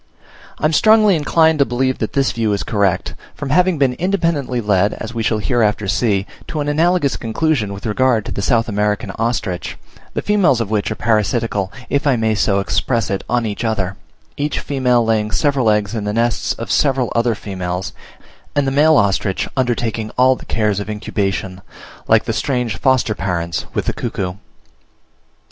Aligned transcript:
I 0.57 0.65
am 0.65 0.73
strongly 0.73 1.15
inclined 1.15 1.59
to 1.59 1.65
believe 1.65 1.99
that 1.99 2.13
this 2.13 2.31
view 2.31 2.53
is 2.53 2.63
correct, 2.63 3.13
from 3.35 3.51
having 3.51 3.77
been 3.77 3.93
independently 3.93 4.59
led 4.59 4.95
(as 4.95 5.13
we 5.13 5.21
shall 5.21 5.37
hereafter 5.37 5.87
see) 5.87 6.25
to 6.47 6.59
an 6.59 6.67
analogous 6.67 7.15
conclusion 7.17 7.71
with 7.71 7.85
regard 7.85 8.25
to 8.25 8.31
the 8.31 8.41
South 8.41 8.67
American 8.67 9.11
ostrich, 9.19 9.77
the 10.15 10.23
females 10.23 10.59
of 10.59 10.71
which 10.71 10.89
are 10.89 10.95
parasitical, 10.95 11.71
if 11.87 12.07
I 12.07 12.15
may 12.15 12.33
so 12.33 12.59
express 12.59 13.11
it, 13.11 13.23
on 13.29 13.45
each 13.45 13.63
other; 13.63 13.95
each 14.37 14.59
female 14.59 15.05
laying 15.05 15.29
several 15.29 15.69
eggs 15.69 15.93
in 15.93 16.03
the 16.05 16.13
nests 16.13 16.53
of 16.53 16.71
several 16.71 17.13
other 17.15 17.35
females, 17.35 17.93
and 18.55 18.65
the 18.65 18.71
male 18.71 18.97
ostrich 18.97 19.47
undertaking 19.55 20.09
all 20.17 20.35
the 20.35 20.45
cares 20.45 20.79
of 20.79 20.89
incubation, 20.89 21.61
like 22.07 22.23
the 22.23 22.33
strange 22.33 22.75
foster 22.77 23.13
parents 23.13 23.67
with 23.75 23.85
the 23.85 23.93
cuckoo. 23.93 24.33